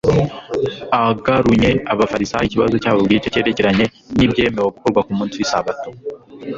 Agarunye 0.99 1.69
abafarisayo 1.93 2.45
ikibazo 2.47 2.75
cyabo 2.83 2.99
bwite 3.05 3.27
cyerekeranye 3.33 3.85
n'ibyemewe 4.17 4.67
gukorwa 4.75 5.01
ku 5.07 5.11
munsi 5.17 5.35
w'Isabato 5.39 5.89